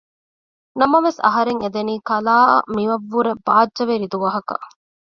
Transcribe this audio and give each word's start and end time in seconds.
ނަމަވެސް 0.79 1.19
އަހަރެން 1.25 1.61
އެދެނީ 1.61 1.93
ކަލާއަށް 2.09 2.67
މިއަށްވުރެ 2.75 3.31
ބާއްޖަވެރި 3.45 4.07
ދުވަހަކަށް 4.13 4.65